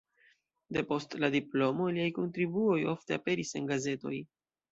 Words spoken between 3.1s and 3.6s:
aperis